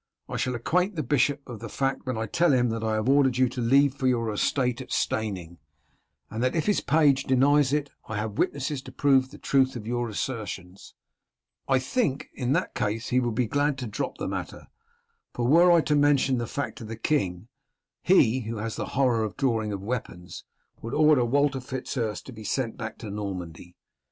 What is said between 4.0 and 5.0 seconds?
your estate at